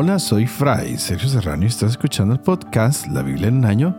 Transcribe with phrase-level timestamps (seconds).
[0.00, 3.98] Hola, soy Fray Sergio Serrano y estás escuchando el podcast La Biblia en un año,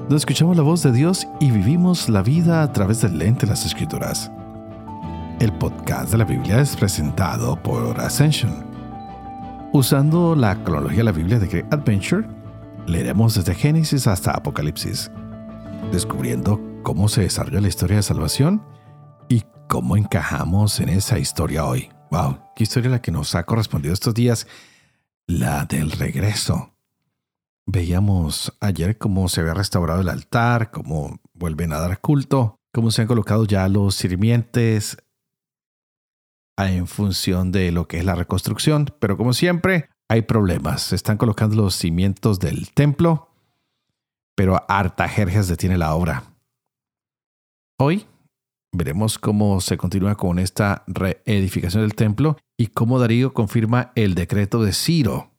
[0.00, 3.50] donde escuchamos la voz de Dios y vivimos la vida a través del lente de
[3.50, 4.28] las Escrituras.
[5.38, 8.66] El podcast de la Biblia es presentado por Ascension.
[9.72, 12.26] Usando la cronología de la Biblia de Great Adventure,
[12.88, 15.12] leeremos desde Génesis hasta Apocalipsis,
[15.92, 18.64] descubriendo cómo se desarrolla la historia de salvación
[19.28, 21.88] y cómo encajamos en esa historia hoy.
[22.10, 22.36] ¡Wow!
[22.56, 24.48] ¿Qué historia la que nos ha correspondido estos días?
[25.26, 26.72] La del regreso.
[27.66, 33.02] Veíamos ayer cómo se había restaurado el altar, cómo vuelven a dar culto, cómo se
[33.02, 34.98] han colocado ya los sirvientes
[36.56, 40.82] en función de lo que es la reconstrucción, pero como siempre hay problemas.
[40.82, 43.28] Se están colocando los cimientos del templo,
[44.36, 46.22] pero Artajerjes detiene la obra.
[47.78, 48.06] Hoy
[48.76, 54.62] veremos cómo se continúa con esta reedificación del templo y cómo Darío confirma el decreto
[54.62, 55.30] de Ciro.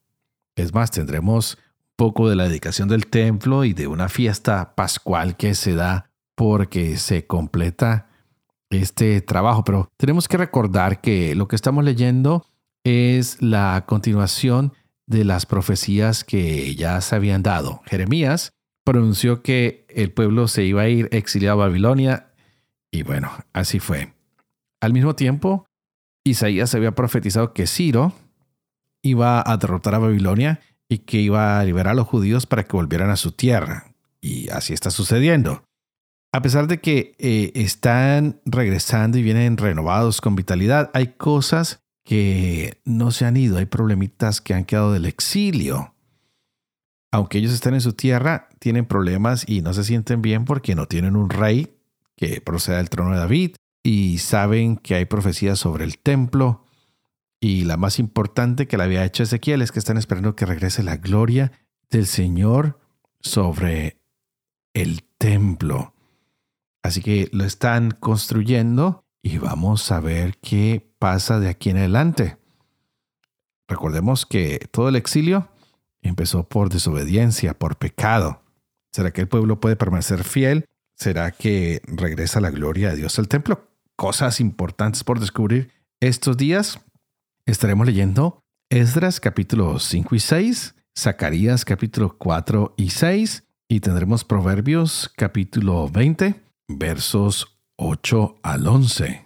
[0.55, 1.57] Es más, tendremos
[1.95, 6.97] poco de la dedicación del templo y de una fiesta pascual que se da porque
[6.97, 8.09] se completa
[8.69, 9.63] este trabajo.
[9.63, 12.45] Pero tenemos que recordar que lo que estamos leyendo
[12.83, 14.73] es la continuación
[15.07, 17.81] de las profecías que ya se habían dado.
[17.85, 18.51] Jeremías
[18.85, 22.33] pronunció que el pueblo se iba a ir exiliado a Babilonia
[22.91, 24.13] y bueno, así fue.
[24.81, 25.67] Al mismo tiempo,
[26.23, 28.13] Isaías había profetizado que Ciro
[29.01, 32.75] iba a derrotar a Babilonia y que iba a liberar a los judíos para que
[32.75, 33.93] volvieran a su tierra.
[34.21, 35.63] Y así está sucediendo.
[36.33, 42.79] A pesar de que eh, están regresando y vienen renovados con vitalidad, hay cosas que
[42.85, 45.93] no se han ido, hay problemitas que han quedado del exilio.
[47.11, 50.87] Aunque ellos están en su tierra, tienen problemas y no se sienten bien porque no
[50.87, 51.76] tienen un rey
[52.17, 56.65] que proceda del trono de David, y saben que hay profecías sobre el templo.
[57.39, 60.83] Y la más importante que le había hecho Ezequiel es que están esperando que regrese
[60.83, 61.53] la gloria
[61.89, 62.79] del Señor
[63.21, 64.01] sobre
[64.73, 65.93] el templo.
[66.83, 72.37] Así que lo están construyendo y vamos a ver qué pasa de aquí en adelante.
[73.67, 75.49] Recordemos que todo el exilio
[76.01, 78.41] empezó por desobediencia, por pecado.
[78.91, 80.65] ¿Será que el pueblo puede permanecer fiel?
[80.97, 83.67] ¿Será que regresa la gloria de Dios al templo?
[83.97, 86.79] cosas importantes por descubrir estos días,
[87.45, 95.11] estaremos leyendo Esdras capítulo 5 y 6, Zacarías capítulo 4 y 6 y tendremos Proverbios
[95.17, 96.35] capítulo 20
[96.69, 99.25] versos 8 al 11.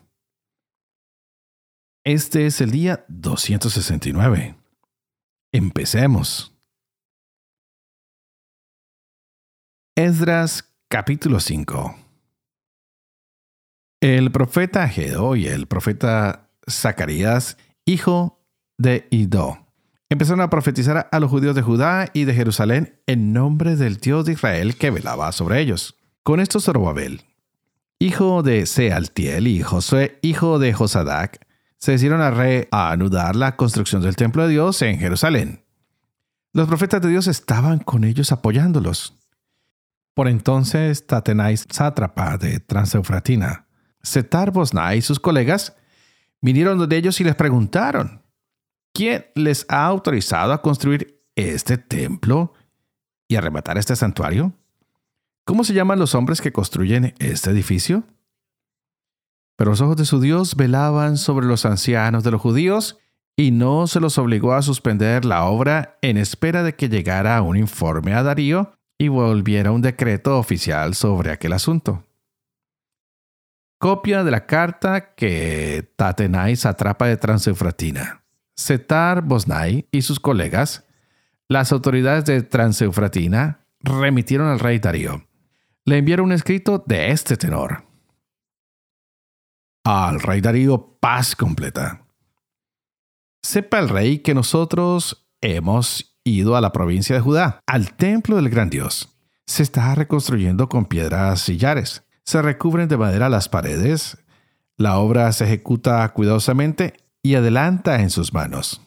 [2.05, 4.55] Este es el día 269.
[5.51, 6.55] Empecemos.
[9.95, 11.95] Esdras capítulo 5
[14.01, 18.43] el profeta Gedo y el profeta Zacarías, hijo
[18.77, 19.67] de Ido,
[20.09, 24.25] empezaron a profetizar a los judíos de Judá y de Jerusalén en nombre del Dios
[24.25, 25.95] de Israel que velaba sobre ellos.
[26.23, 27.21] Con esto Zorobabel,
[27.97, 31.47] hijo de Sealtiel y Josué, hijo de Josadac,
[31.77, 35.63] se hicieron a reanudar la construcción del templo de Dios en Jerusalén.
[36.51, 39.20] Los profetas de Dios estaban con ellos apoyándolos.
[40.13, 43.67] Por entonces Tatenais, sátrapa de Transeufratina,
[44.03, 45.75] Setar Bosna y sus colegas
[46.41, 48.21] vinieron de ellos y les preguntaron,
[48.93, 52.53] ¿quién les ha autorizado a construir este templo
[53.27, 54.53] y arrebatar este santuario?
[55.45, 58.03] ¿Cómo se llaman los hombres que construyen este edificio?
[59.55, 62.97] Pero los ojos de su Dios velaban sobre los ancianos de los judíos
[63.37, 67.57] y no se los obligó a suspender la obra en espera de que llegara un
[67.57, 72.05] informe a Darío y volviera un decreto oficial sobre aquel asunto.
[73.79, 78.23] Copia de la carta que Tatenais atrapa de Transeufratina.
[78.55, 80.85] Setar Bosnai y sus colegas,
[81.47, 85.27] las autoridades de Transeufratina, remitieron al rey Darío.
[85.83, 87.83] Le enviaron un escrito de este tenor.
[89.83, 92.05] Al rey Darío, paz completa.
[93.41, 98.49] Sepa el rey que nosotros hemos ido a la provincia de Judá, al templo del
[98.49, 99.09] gran Dios.
[99.45, 104.17] Se está reconstruyendo con piedras sillares se recubren de madera las paredes,
[104.77, 108.81] la obra se ejecuta cuidadosamente y adelanta en sus manos.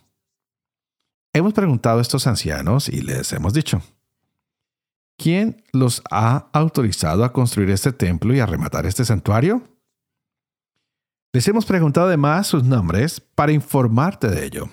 [1.32, 3.82] Hemos preguntado a estos ancianos y les hemos dicho,
[5.18, 9.62] ¿quién los ha autorizado a construir este templo y a rematar este santuario?
[11.32, 14.68] Les hemos preguntado además sus nombres para informarte de ello.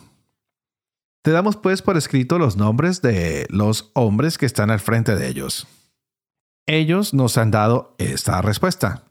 [1.23, 5.27] Te damos pues por escrito los nombres de los hombres que están al frente de
[5.27, 5.67] ellos
[6.71, 9.03] ellos nos han dado esta respuesta.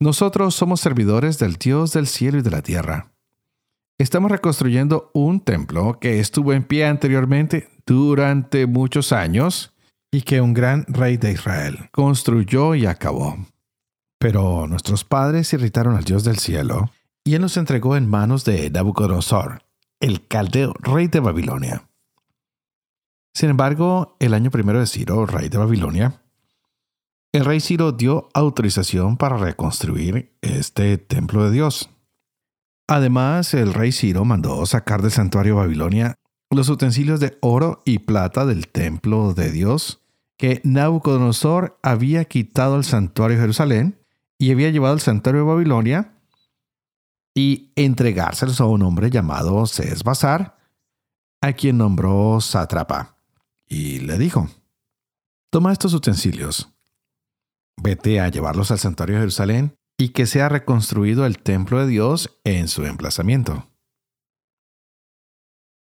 [0.00, 3.12] Nosotros somos servidores del Dios del cielo y de la tierra.
[3.98, 9.72] Estamos reconstruyendo un templo que estuvo en pie anteriormente durante muchos años
[10.10, 13.38] y que un gran rey de Israel construyó y acabó.
[14.18, 16.90] Pero nuestros padres irritaron al Dios del cielo
[17.24, 19.62] y él nos entregó en manos de Nabucodonosor,
[20.02, 21.88] el caldeo rey de Babilonia.
[23.32, 26.20] Sin embargo, el año primero de Ciro, rey de Babilonia,
[27.32, 31.88] el rey Ciro dio autorización para reconstruir este templo de Dios.
[32.88, 36.16] Además, el rey Ciro mandó sacar del santuario Babilonia
[36.50, 40.02] los utensilios de oro y plata del templo de Dios
[40.36, 43.98] que Nabucodonosor había quitado al santuario de Jerusalén
[44.36, 46.12] y había llevado al santuario de Babilonia
[47.34, 50.58] y entregárselos a un hombre llamado Sesbazar,
[51.40, 53.16] a quien nombró sátrapa,
[53.66, 54.48] y le dijo,
[55.50, 56.72] Toma estos utensilios,
[57.76, 62.38] vete a llevarlos al santuario de Jerusalén y que sea reconstruido el templo de Dios
[62.44, 63.68] en su emplazamiento.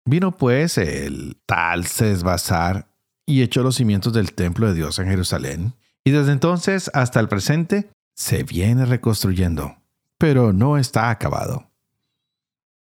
[0.06, 2.90] Vino pues el tal Sesbazar
[3.26, 5.74] y echó los cimientos del templo de Dios en Jerusalén,
[6.06, 9.76] y desde entonces hasta el presente se viene reconstruyendo
[10.18, 11.70] pero no está acabado.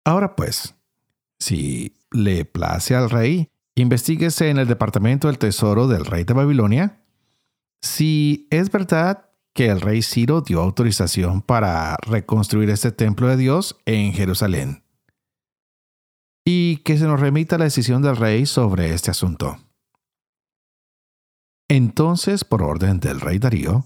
[0.05, 0.75] Ahora pues,
[1.39, 7.03] si le place al rey, investiguese en el departamento del tesoro del rey de Babilonia
[7.83, 13.77] si es verdad que el rey Ciro dio autorización para reconstruir este templo de Dios
[13.85, 14.85] en Jerusalén.
[16.45, 19.59] Y que se nos remita la decisión del rey sobre este asunto.
[21.69, 23.85] Entonces, por orden del rey Darío,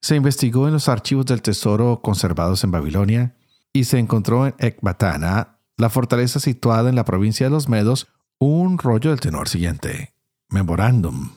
[0.00, 3.36] se investigó en los archivos del tesoro conservados en Babilonia
[3.72, 8.08] y se encontró en Ecbatana, la fortaleza situada en la provincia de los Medos,
[8.38, 10.14] un rollo del tenor siguiente.
[10.48, 11.30] Memorándum.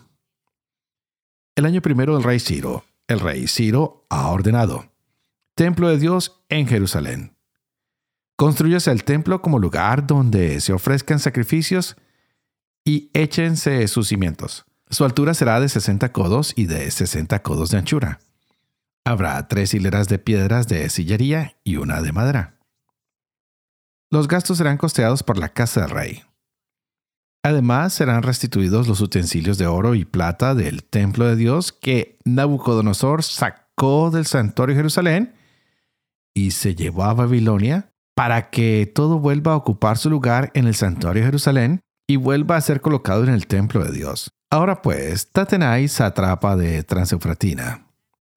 [1.56, 4.86] El año primero del rey Ciro, el rey Ciro ha ordenado.
[5.56, 7.36] Templo de Dios en Jerusalén.
[8.38, 11.98] Construyase el templo como lugar donde se ofrezcan sacrificios
[12.84, 14.66] y échense sus cimientos.
[14.90, 18.20] Su altura será de 60 codos y de 60 codos de anchura.
[19.06, 22.60] Habrá tres hileras de piedras de sillería y una de madera.
[24.12, 26.24] Los gastos serán costeados por la casa del rey.
[27.44, 33.24] Además, serán restituidos los utensilios de oro y plata del templo de Dios que Nabucodonosor
[33.24, 35.34] sacó del santuario de Jerusalén
[36.36, 40.76] y se llevó a Babilonia para que todo vuelva a ocupar su lugar en el
[40.76, 44.30] santuario de Jerusalén y vuelva a ser colocado en el templo de Dios.
[44.52, 47.88] Ahora pues, Tatenai, satrapa de Transeufratina,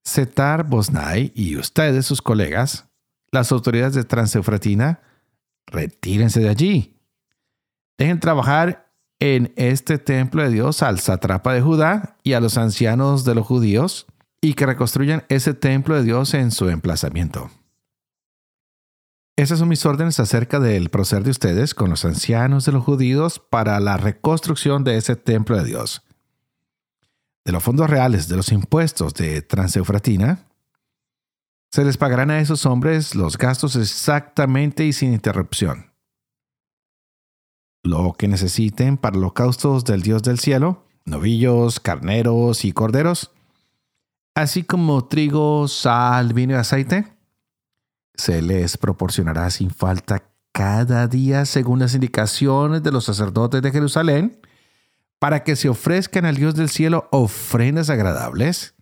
[0.04, 2.90] Setar Bosnai y ustedes, sus colegas,
[3.30, 5.00] las autoridades de Transeufratina,
[5.66, 7.00] retírense de allí.
[7.98, 13.24] Dejen trabajar en este templo de Dios al satrapa de Judá y a los ancianos
[13.24, 14.06] de los judíos
[14.40, 17.50] y que reconstruyan ese templo de Dios en su emplazamiento.
[19.36, 23.40] Esas son mis órdenes acerca del proceder de ustedes con los ancianos de los judíos
[23.40, 26.03] para la reconstrucción de ese templo de Dios
[27.44, 30.46] de los fondos reales de los impuestos de Transeufratina,
[31.70, 35.92] se les pagarán a esos hombres los gastos exactamente y sin interrupción.
[37.82, 43.32] Lo que necesiten para holocaustos del Dios del cielo, novillos, carneros y corderos,
[44.34, 47.12] así como trigo, sal, vino y aceite,
[48.14, 54.40] se les proporcionará sin falta cada día según las indicaciones de los sacerdotes de Jerusalén
[55.24, 58.74] para que se ofrezcan al Dios del cielo ofrendas agradables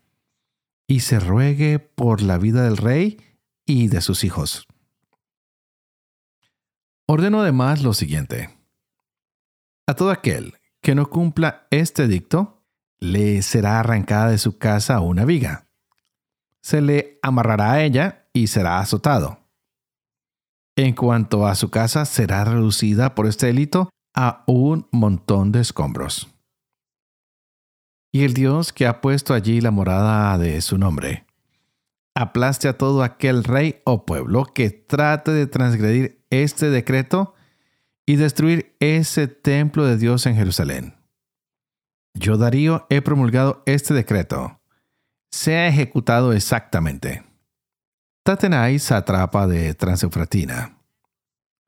[0.88, 3.20] y se ruegue por la vida del rey
[3.64, 4.66] y de sus hijos.
[7.06, 8.58] Ordeno además lo siguiente.
[9.86, 12.64] A todo aquel que no cumpla este dicto,
[12.98, 15.68] le será arrancada de su casa una viga.
[16.60, 19.46] Se le amarrará a ella y será azotado.
[20.74, 26.31] En cuanto a su casa, será reducida por este delito a un montón de escombros
[28.12, 31.26] y el Dios que ha puesto allí la morada de su nombre.
[32.14, 37.34] Aplaste a todo aquel rey o pueblo que trate de transgredir este decreto
[38.04, 40.96] y destruir ese templo de Dios en Jerusalén.
[42.14, 44.60] Yo, Darío, he promulgado este decreto.
[45.30, 47.24] Sea ejecutado exactamente.
[48.24, 50.78] Tatenai, satrapa de Transeufratina.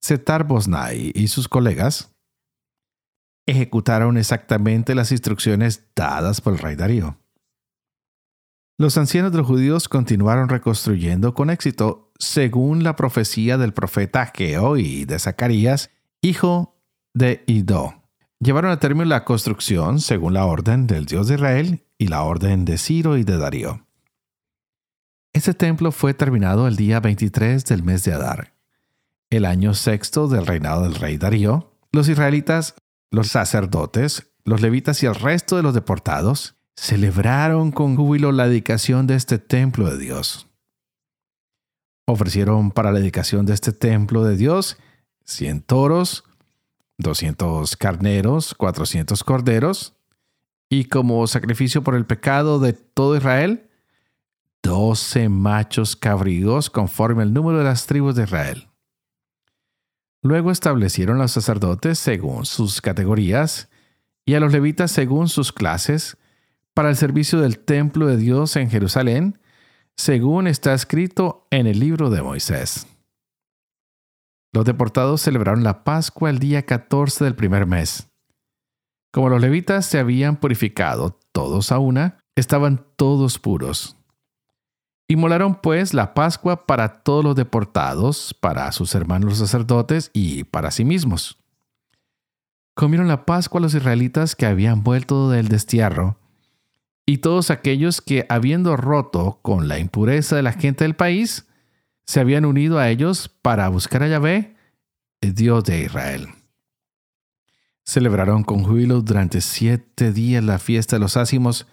[0.02, 2.13] Setar Bosnai y sus colegas
[3.46, 7.18] ejecutaron exactamente las instrucciones dadas por el rey Darío.
[8.76, 14.76] Los ancianos de los judíos continuaron reconstruyendo con éxito según la profecía del profeta Geo
[14.76, 15.90] y de Zacarías,
[16.22, 16.80] hijo
[17.12, 18.02] de Ido.
[18.40, 22.64] Llevaron a término la construcción según la orden del Dios de Israel y la orden
[22.64, 23.86] de Ciro y de Darío.
[25.32, 28.54] Este templo fue terminado el día 23 del mes de Adar,
[29.30, 32.74] el año sexto del reinado del rey Darío, los israelitas,
[33.14, 39.06] los sacerdotes, los levitas y el resto de los deportados celebraron con júbilo la dedicación
[39.06, 40.48] de este templo de Dios.
[42.06, 44.76] Ofrecieron para la dedicación de este templo de Dios
[45.24, 46.24] 100 toros,
[46.98, 49.94] 200 carneros, 400 corderos,
[50.68, 53.70] y como sacrificio por el pecado de todo Israel,
[54.62, 58.68] 12 machos cabríos conforme al número de las tribus de Israel.
[60.24, 63.68] Luego establecieron los sacerdotes según sus categorías
[64.24, 66.16] y a los levitas según sus clases
[66.72, 69.38] para el servicio del templo de Dios en Jerusalén,
[69.98, 72.86] según está escrito en el libro de Moisés.
[74.54, 78.08] Los deportados celebraron la Pascua el día 14 del primer mes.
[79.12, 83.93] Como los levitas se habían purificado todos a una, estaban todos puros.
[85.06, 90.70] Inmolaron pues la Pascua para todos los deportados, para sus hermanos los sacerdotes y para
[90.70, 91.36] sí mismos.
[92.74, 96.18] Comieron la Pascua los israelitas que habían vuelto del destierro,
[97.06, 101.46] y todos aquellos que, habiendo roto con la impureza de la gente del país,
[102.06, 104.56] se habían unido a ellos para buscar a Yahvé,
[105.20, 106.28] el Dios de Israel.
[107.84, 111.66] Celebraron con júbilo durante siete días la fiesta de los ácimos,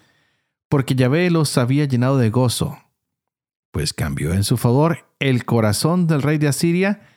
[0.68, 2.81] porque Yahvé los había llenado de gozo
[3.72, 7.08] pues cambió en su favor el corazón del rey de Asiria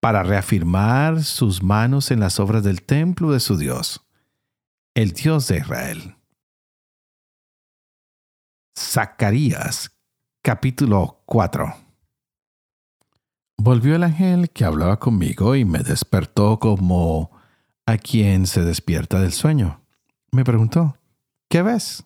[0.00, 4.06] para reafirmar sus manos en las obras del templo de su Dios,
[4.94, 6.16] el Dios de Israel.
[8.76, 9.90] Zacarías
[10.42, 11.74] capítulo 4
[13.60, 17.30] Volvió el ángel que hablaba conmigo y me despertó como
[17.86, 19.82] a quien se despierta del sueño.
[20.30, 20.96] Me preguntó,
[21.48, 22.04] ¿qué ves?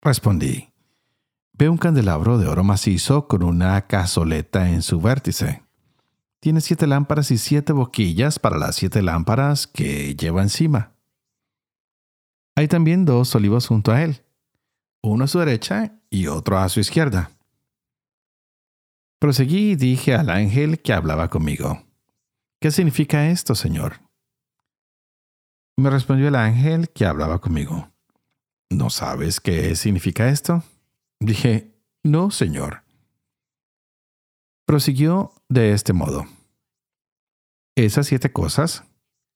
[0.00, 0.73] Respondí,
[1.56, 5.62] Ve un candelabro de oro macizo con una cazoleta en su vértice.
[6.40, 10.96] Tiene siete lámparas y siete boquillas para las siete lámparas que lleva encima.
[12.56, 14.24] Hay también dos olivos junto a él,
[15.00, 17.30] uno a su derecha y otro a su izquierda.
[19.20, 21.84] Proseguí y dije al ángel que hablaba conmigo,
[22.60, 24.00] ¿qué significa esto, Señor?
[25.76, 27.92] Me respondió el ángel que hablaba conmigo,
[28.70, 30.64] ¿no sabes qué significa esto?
[31.24, 32.82] Dije, no, Señor.
[34.66, 36.26] Prosiguió de este modo.
[37.76, 38.84] Esas siete cosas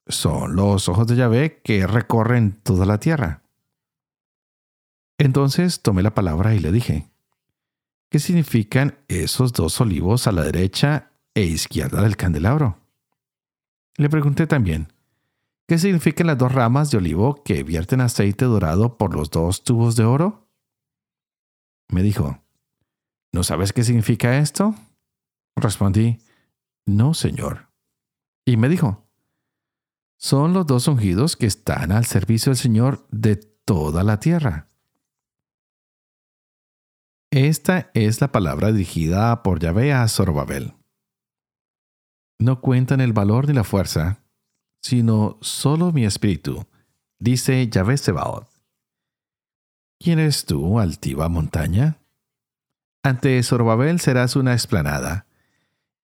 [0.07, 3.43] son los ojos de Yahvé que recorren toda la tierra.
[5.19, 7.11] Entonces tomé la palabra y le dije,
[8.11, 12.79] ¿qué significan esos dos olivos a la derecha e izquierda del candelabro?
[13.97, 14.93] Le pregunté también,
[15.67, 19.97] ¿qué significan las dos ramas de olivo que vierten aceite dorado por los dos tubos
[19.97, 20.48] de oro?
[21.91, 22.43] Me dijo,
[23.33, 24.75] ¿no sabes qué significa esto?
[25.57, 26.19] Respondí,
[26.87, 27.69] no, Señor.
[28.45, 29.09] Y me dijo,
[30.19, 34.69] son los dos ungidos que están al servicio del Señor de toda la tierra.
[37.31, 40.75] Esta es la palabra dirigida por Yahvé a Zorobabel.
[42.39, 44.25] No cuentan el valor ni la fuerza,
[44.81, 46.67] sino solo mi espíritu,
[47.19, 48.49] dice Yahvé Sebaot.
[50.01, 51.99] ¿Quién eres tú, altiva montaña?
[53.03, 55.27] Ante Zorobabel serás una explanada,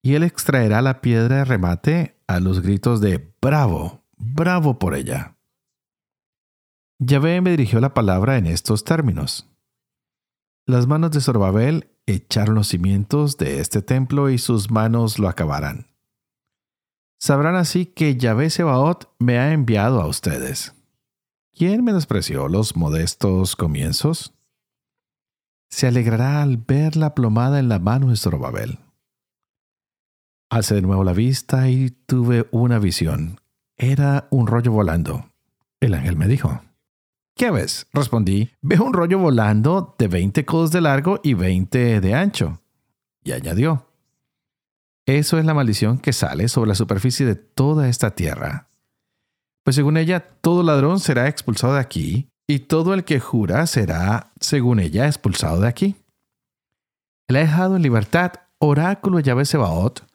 [0.01, 4.03] y él extraerá la piedra de remate a los gritos de ¡Bravo!
[4.17, 5.37] ¡Bravo por ella!
[6.99, 9.49] Yahvé me dirigió la palabra en estos términos.
[10.65, 15.87] Las manos de Zorobabel echaron los cimientos de este templo y sus manos lo acabarán.
[17.19, 20.74] Sabrán así que Yahvé Sebaot me ha enviado a ustedes.
[21.57, 24.33] ¿Quién menospreció los modestos comienzos?
[25.69, 28.79] Se alegrará al ver la plomada en la mano de Zorobabel.
[30.49, 33.39] Alcé de nuevo la vista y tuve una visión.
[33.77, 35.31] Era un rollo volando.
[35.79, 36.61] El ángel me dijo.
[37.37, 37.87] ¿Qué ves?
[37.93, 38.51] Respondí.
[38.61, 42.59] Veo un rollo volando de 20 codos de largo y 20 de ancho.
[43.23, 43.87] Y añadió.
[45.05, 48.67] Eso es la maldición que sale sobre la superficie de toda esta tierra.
[49.65, 54.31] Pues según ella, todo ladrón será expulsado de aquí, y todo el que jura será,
[54.39, 55.95] según ella, expulsado de aquí.
[57.27, 60.05] Él ha dejado en libertad oráculo Yahvé Sebaot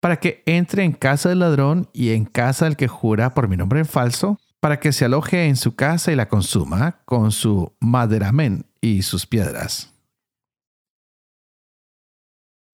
[0.00, 3.56] para que entre en casa del ladrón y en casa del que jura por mi
[3.56, 7.72] nombre en falso, para que se aloje en su casa y la consuma con su
[7.80, 9.94] maderamen y sus piedras.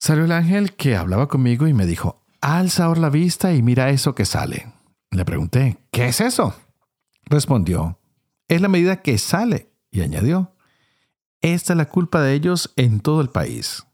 [0.01, 3.91] Salió el ángel que hablaba conmigo y me dijo, alza ahora la vista y mira
[3.91, 4.80] eso que sale.
[5.11, 6.55] Le pregunté, ¿qué es eso?
[7.25, 7.99] Respondió,
[8.49, 9.71] es la medida que sale.
[9.93, 10.55] Y añadió,
[11.41, 13.85] esta es la culpa de ellos en todo el país.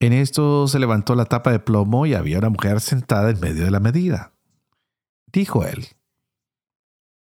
[0.00, 3.64] En esto se levantó la tapa de plomo y había una mujer sentada en medio
[3.64, 4.32] de la medida.
[5.32, 5.86] Dijo él,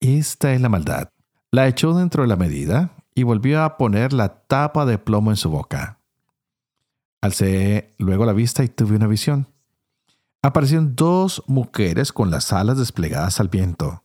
[0.01, 1.09] Esta es la maldad.
[1.51, 5.37] La echó dentro de la medida y volvió a poner la tapa de plomo en
[5.37, 6.01] su boca.
[7.23, 9.49] Alcé luego la vista y tuve una visión.
[10.47, 14.05] Aparecieron dos mujeres con las alas desplegadas al viento,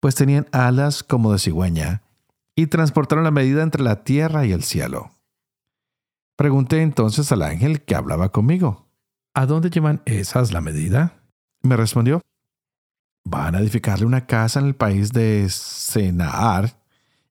[0.00, 2.02] pues tenían alas como de cigüeña,
[2.56, 5.12] y transportaron la medida entre la tierra y el cielo.
[6.34, 8.88] Pregunté entonces al ángel que hablaba conmigo,
[9.32, 11.22] ¿A dónde llevan esas la medida?
[11.62, 12.20] Me respondió,
[13.24, 16.80] van a edificarle una casa en el país de Senaar,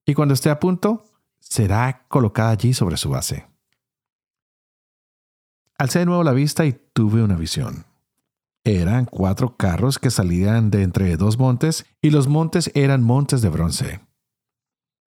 [0.05, 1.03] y cuando esté a punto,
[1.41, 3.48] será colocada allí sobre su base.
[5.77, 7.88] Alcé de nuevo la vista y tuve una visión.
[8.69, 13.49] Eran cuatro carros que salían de entre dos montes, y los montes eran montes de
[13.49, 13.99] bronce.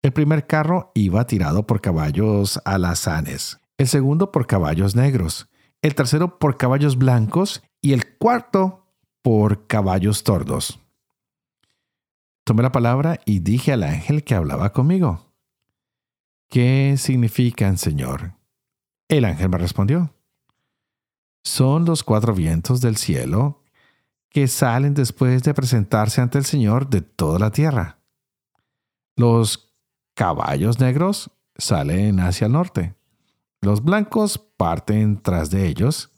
[0.04, 5.50] El primer carro iba tirado por caballos alazanes, el segundo por caballos negros,
[5.82, 8.86] el tercero por caballos blancos y el cuarto
[9.24, 10.80] por caballos tordos.
[12.44, 15.34] Tomé la palabra y dije al ángel que hablaba conmigo,
[16.50, 18.34] ¿qué significan, Señor?
[19.08, 20.14] El ángel me respondió,
[21.44, 23.64] son los cuatro vientos del cielo
[24.30, 28.00] que salen después de presentarse ante el Señor de toda la tierra.
[29.16, 29.74] Los
[30.14, 32.96] caballos negros salen hacia el norte.
[33.62, 36.12] Los blancos parten tras de ellos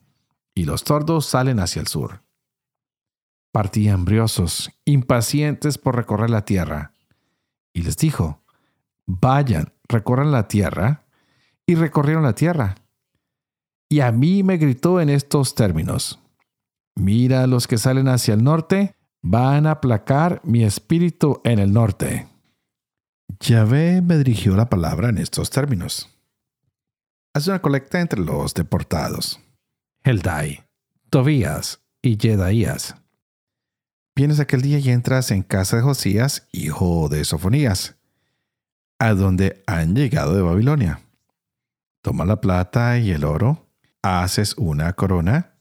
[0.54, 2.22] y los tordos salen hacia el sur.
[3.52, 6.94] Partían briosos, impacientes por recorrer la tierra.
[7.74, 8.44] Y les dijo,
[9.06, 11.06] vayan, recorran la tierra.
[11.66, 12.76] Y recorrieron la tierra.
[13.92, 16.20] Y a mí me gritó en estos términos,
[16.96, 22.28] mira los que salen hacia el norte, van a aplacar mi espíritu en el norte.
[23.40, 26.12] Yahvé me dirigió la palabra en estos términos
[27.34, 29.40] hace una colecta entre los deportados.
[30.04, 30.66] Heldai,
[31.10, 32.96] Tobías y Jedaías.
[34.16, 37.96] Vienes aquel día y entras en casa de Josías, hijo de Sofonías,
[39.00, 41.02] a donde han llegado de Babilonia.
[42.02, 43.68] Toma la plata y el oro,
[44.02, 45.54] haces una corona,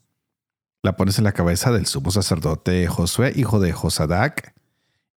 [0.82, 4.54] la pones en la cabeza del sumo sacerdote Josué, hijo de Josadac,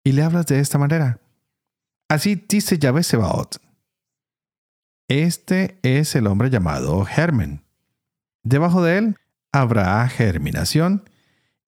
[0.04, 1.20] y le hablas de esta manera.
[2.10, 3.62] Así dice Yahvé Sebaot,
[5.08, 7.64] este es el hombre llamado Germen.
[8.44, 9.18] Debajo de él
[9.52, 11.10] habrá germinación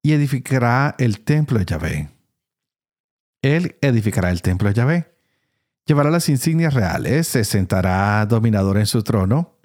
[0.02, 2.10] y edificará el templo de Yahvé.
[3.42, 5.16] Él edificará el templo de Yahvé.
[5.84, 9.55] Llevará las insignias reales, se sentará dominador en su trono.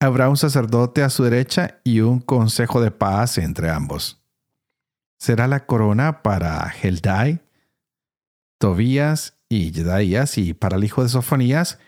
[0.00, 4.22] Habrá un sacerdote a su derecha y un consejo de paz entre ambos.
[5.18, 7.40] Será la corona para Heldai,
[8.58, 11.78] Tobías y Jedaías y para el hijo de Sofonías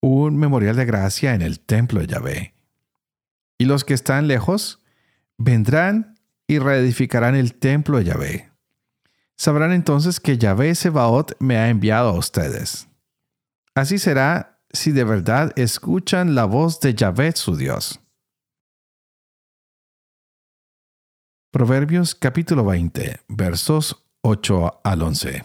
[0.00, 2.54] un memorial de gracia en el templo de Yahvé.
[3.58, 4.80] Y los que están lejos
[5.38, 8.50] vendrán y reedificarán el templo de Yahvé.
[9.36, 12.88] Sabrán entonces que Yahvé Sebaot me ha enviado a ustedes.
[13.74, 18.00] Así será si de verdad escuchan la voz de Yahvé su Dios.
[21.52, 25.44] Proverbios capítulo 20, versos 8 al 11.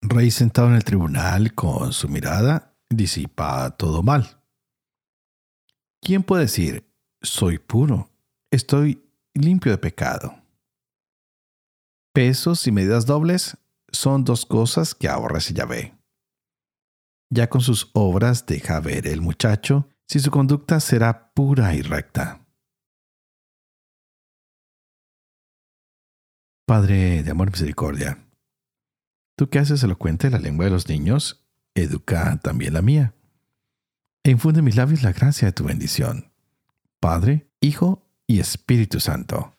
[0.00, 4.42] Rey sentado en el tribunal con su mirada disipa todo mal.
[6.00, 6.90] ¿Quién puede decir,
[7.20, 8.10] soy puro,
[8.50, 10.34] estoy limpio de pecado?
[12.14, 13.58] Pesos y medidas dobles
[13.90, 15.97] son dos cosas que aborrece Yahvé.
[17.30, 22.46] Ya con sus obras deja ver el muchacho si su conducta será pura y recta.
[26.66, 28.26] Padre de amor y misericordia,
[29.36, 33.14] tú que haces elocuente la lengua de los niños educa también la mía.
[34.24, 36.32] E infunde en mis labios la gracia de tu bendición.
[37.00, 39.57] Padre, Hijo y Espíritu Santo.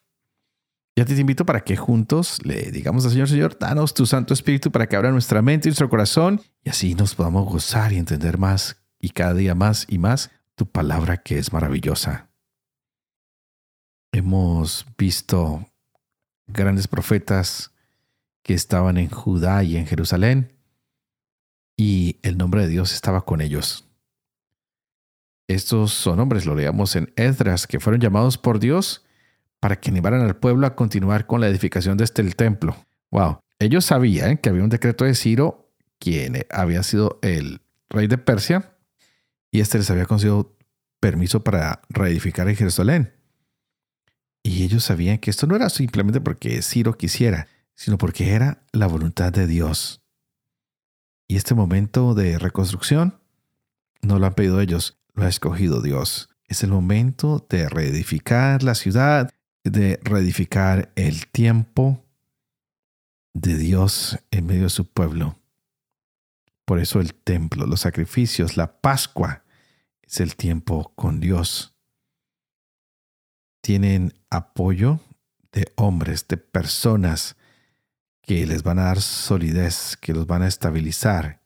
[0.99, 4.69] Ya te invito para que juntos le digamos al Señor, Señor, danos tu Santo Espíritu
[4.69, 8.37] para que abra nuestra mente y nuestro corazón y así nos podamos gozar y entender
[8.37, 12.29] más y cada día más y más tu palabra que es maravillosa.
[14.11, 15.71] Hemos visto
[16.47, 17.71] grandes profetas
[18.43, 20.51] que estaban en Judá y en Jerusalén
[21.77, 23.87] y el nombre de Dios estaba con ellos.
[25.47, 29.05] Estos son hombres, lo leamos en Esdras, que fueron llamados por Dios
[29.59, 32.75] para que animaran al pueblo a continuar con la edificación de este templo.
[33.11, 38.17] Wow, ellos sabían que había un decreto de Ciro, quien había sido el rey de
[38.17, 38.75] Persia,
[39.51, 40.55] y este les había concedido
[40.99, 43.13] permiso para reedificar en Jerusalén.
[44.43, 48.87] Y ellos sabían que esto no era simplemente porque Ciro quisiera, sino porque era la
[48.87, 50.01] voluntad de Dios.
[51.27, 53.19] Y este momento de reconstrucción
[54.01, 56.29] no lo han pedido ellos, lo ha escogido Dios.
[56.47, 59.31] Es el momento de reedificar la ciudad,
[59.71, 62.03] de reedificar el tiempo
[63.33, 65.37] de Dios en medio de su pueblo.
[66.65, 69.43] Por eso el templo, los sacrificios, la Pascua
[70.01, 71.75] es el tiempo con Dios.
[73.61, 74.99] Tienen apoyo
[75.51, 77.35] de hombres, de personas
[78.21, 81.41] que les van a dar solidez, que los van a estabilizar,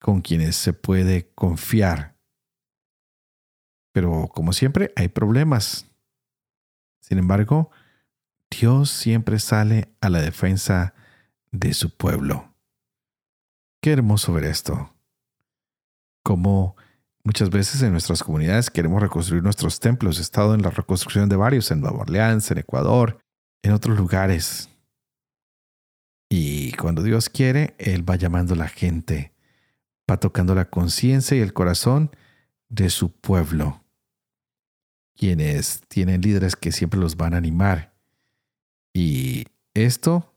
[0.00, 2.16] con quienes se puede confiar.
[3.92, 5.87] Pero como siempre, hay problemas.
[7.08, 7.70] Sin embargo,
[8.50, 10.92] Dios siempre sale a la defensa
[11.52, 12.54] de su pueblo.
[13.80, 14.94] Qué hermoso ver esto.
[16.22, 16.76] Como
[17.24, 20.18] muchas veces en nuestras comunidades queremos reconstruir nuestros templos.
[20.18, 23.18] He estado en la reconstrucción de varios en Nueva Orleans, en Ecuador,
[23.62, 24.68] en otros lugares.
[26.28, 29.32] Y cuando Dios quiere, Él va llamando a la gente,
[30.10, 32.10] va tocando la conciencia y el corazón
[32.68, 33.82] de su pueblo,
[35.18, 37.92] quienes tienen líderes que siempre los van a animar.
[38.94, 40.32] Y esto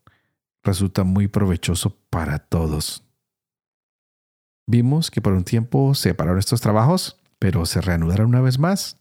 [0.63, 3.04] resulta muy provechoso para todos.
[4.67, 8.98] Vimos que por un tiempo se pararon estos trabajos, pero se reanudaron una vez más.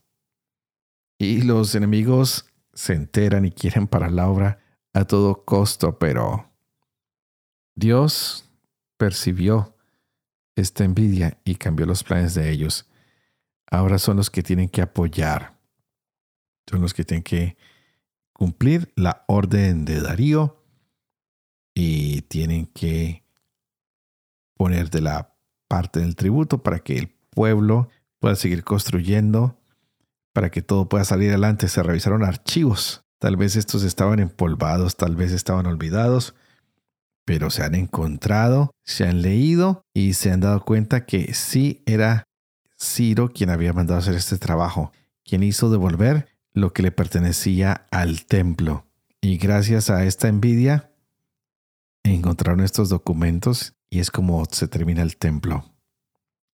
[1.18, 4.60] Y los enemigos se enteran y quieren parar la obra
[4.92, 6.50] a todo costo, pero
[7.74, 8.44] Dios
[8.98, 9.76] percibió
[10.56, 12.86] esta envidia y cambió los planes de ellos.
[13.70, 15.59] Ahora son los que tienen que apoyar.
[16.70, 17.56] Son los que tienen que
[18.32, 20.62] cumplir la orden de Darío
[21.74, 23.24] y tienen que
[24.56, 25.34] poner de la
[25.66, 27.88] parte del tributo para que el pueblo
[28.20, 29.58] pueda seguir construyendo,
[30.32, 31.66] para que todo pueda salir adelante.
[31.66, 33.02] Se revisaron archivos.
[33.18, 36.36] Tal vez estos estaban empolvados, tal vez estaban olvidados,
[37.24, 42.22] pero se han encontrado, se han leído y se han dado cuenta que sí era
[42.80, 44.92] Ciro quien había mandado hacer este trabajo,
[45.24, 48.86] quien hizo devolver lo que le pertenecía al templo.
[49.20, 50.90] Y gracias a esta envidia,
[52.04, 55.64] encontraron estos documentos y es como se termina el templo.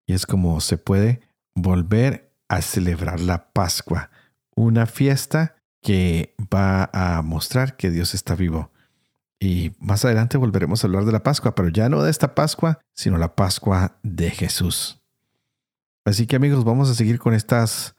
[0.07, 1.21] Y es como se puede
[1.53, 4.09] volver a celebrar la Pascua,
[4.55, 8.71] una fiesta que va a mostrar que Dios está vivo.
[9.39, 12.79] Y más adelante volveremos a hablar de la Pascua, pero ya no de esta Pascua,
[12.93, 15.01] sino la Pascua de Jesús.
[16.05, 17.94] Así que amigos, vamos a seguir con estas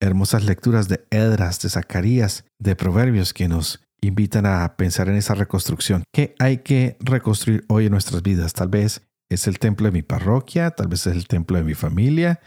[0.00, 5.34] hermosas lecturas de Edras, de Zacarías, de Proverbios que nos invitan a pensar en esa
[5.34, 6.04] reconstrucción.
[6.12, 8.52] ¿Qué hay que reconstruir hoy en nuestras vidas?
[8.52, 11.74] Tal vez es el templo de mi parroquia, tal vez es el templo de mi
[11.74, 12.40] familia,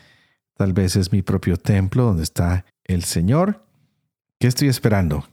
[0.55, 3.65] tal vez es mi propio templo donde está el Señor.
[4.39, 5.27] ¿Qué estoy esperando?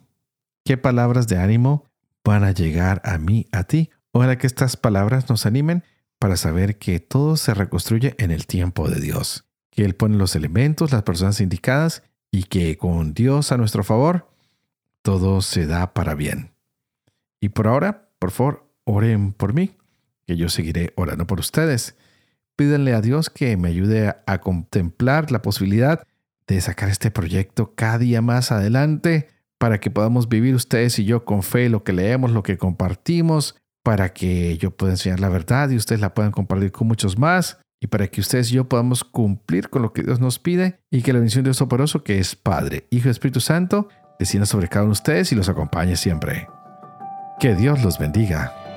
[0.64, 1.86] ¿Qué palabras de ánimo
[2.24, 3.90] van a llegar a mí, a ti?
[4.12, 5.84] Ojalá que estas palabras nos animen
[6.18, 10.34] para saber que todo se reconstruye en el tiempo de Dios, que Él pone los
[10.34, 14.28] elementos, las personas indicadas y que con Dios a nuestro favor,
[15.02, 16.52] todo se da para bien.
[17.40, 19.76] Y por ahora, por favor, oren por mí,
[20.26, 21.96] que yo seguiré orando por ustedes.
[22.56, 26.02] Pídenle a Dios que me ayude a, contemplar la posibilidad
[26.46, 31.24] de sacar este proyecto cada día más adelante para que podamos vivir ustedes y yo
[31.24, 35.70] con fe lo que leemos, lo que compartimos, para que yo pueda enseñar la verdad
[35.70, 39.04] y ustedes la puedan compartir con muchos más y para que ustedes y yo podamos
[39.04, 42.18] cumplir con lo que Dios nos pide y que la bendición de Dios Soporoso, que
[42.18, 43.88] es Padre, Hijo y Espíritu Santo,
[44.18, 46.48] descienda sobre cada uno de ustedes y los acompañe siempre.
[47.38, 48.67] Que Dios los bendiga.